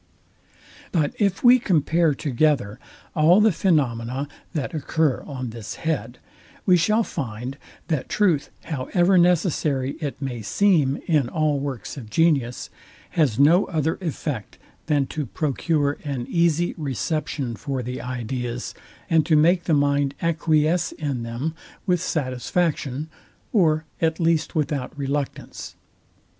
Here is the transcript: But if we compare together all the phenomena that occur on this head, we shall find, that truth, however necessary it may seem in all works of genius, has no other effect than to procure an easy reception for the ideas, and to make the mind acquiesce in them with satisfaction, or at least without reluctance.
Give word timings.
But 0.91 1.13
if 1.19 1.43
we 1.43 1.59
compare 1.59 2.15
together 2.15 2.79
all 3.15 3.39
the 3.39 3.51
phenomena 3.51 4.27
that 4.53 4.73
occur 4.73 5.21
on 5.27 5.51
this 5.51 5.75
head, 5.75 6.17
we 6.65 6.75
shall 6.75 7.03
find, 7.03 7.55
that 7.87 8.09
truth, 8.09 8.49
however 8.63 9.15
necessary 9.19 9.91
it 10.01 10.19
may 10.19 10.41
seem 10.41 10.99
in 11.05 11.29
all 11.29 11.59
works 11.59 11.97
of 11.97 12.09
genius, 12.09 12.71
has 13.11 13.37
no 13.37 13.65
other 13.65 13.99
effect 14.01 14.57
than 14.87 15.05
to 15.05 15.27
procure 15.27 15.99
an 16.03 16.25
easy 16.27 16.73
reception 16.79 17.55
for 17.55 17.83
the 17.83 18.01
ideas, 18.01 18.73
and 19.07 19.23
to 19.27 19.35
make 19.35 19.65
the 19.65 19.75
mind 19.75 20.15
acquiesce 20.19 20.91
in 20.93 21.21
them 21.21 21.53
with 21.85 22.01
satisfaction, 22.01 23.07
or 23.53 23.85
at 24.01 24.19
least 24.19 24.55
without 24.55 24.97
reluctance. 24.97 25.75